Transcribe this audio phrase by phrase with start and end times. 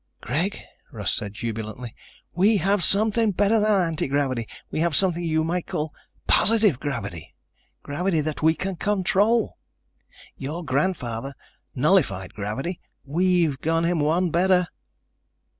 [0.19, 0.57] "Greg,"
[0.91, 1.93] Russ said jubilantly,
[2.33, 4.47] "we have something better than anti gravity!
[4.71, 5.93] We have something you might call
[6.25, 7.35] positive gravity...
[7.83, 9.59] gravity that we can control.
[10.35, 11.35] Your grandfather
[11.75, 12.79] nullified gravity.
[13.05, 14.65] We've gone him one better."